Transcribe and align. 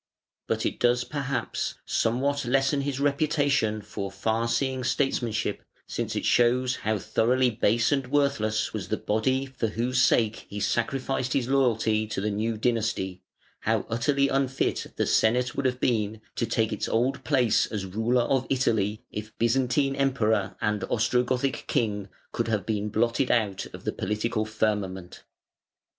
But 0.47 0.65
it 0.65 0.79
does 0.79 1.03
perhaps 1.03 1.75
somewhat 1.85 2.43
lessen 2.43 2.81
his 2.81 2.99
reputation 2.99 3.83
for 3.83 4.11
far 4.11 4.47
seeing 4.47 4.83
statesmanship, 4.83 5.61
since 5.85 6.15
it 6.15 6.25
shows 6.25 6.77
how 6.77 6.97
thoroughly 6.97 7.51
base 7.51 7.91
and 7.91 8.07
worthless 8.07 8.73
was 8.73 8.87
the 8.87 8.97
body 8.97 9.45
for 9.45 9.67
whose 9.67 10.01
sake 10.01 10.47
he 10.49 10.59
sacrificed 10.59 11.33
his 11.33 11.47
loyalty 11.47 12.07
to 12.07 12.19
the 12.19 12.31
new 12.31 12.57
dynasty, 12.57 13.21
how 13.59 13.85
utterly 13.91 14.27
unfit 14.27 14.87
the 14.95 15.05
Senate 15.05 15.55
would 15.55 15.67
have 15.67 15.79
been 15.79 16.19
to 16.35 16.47
take 16.47 16.73
its 16.73 16.89
old 16.89 17.23
place 17.23 17.67
as 17.67 17.85
ruler 17.85 18.23
of 18.23 18.47
Italy, 18.49 19.03
if 19.11 19.37
Byzantine 19.37 19.95
Emperor 19.95 20.55
and 20.59 20.81
Ostrogothic 20.89 21.67
King 21.67 22.09
could 22.31 22.47
have 22.47 22.65
been 22.65 22.89
blotted 22.89 23.29
out 23.29 23.67
of 23.67 23.83
the 23.83 23.91
political 23.93 24.45
firmament. 24.47 25.23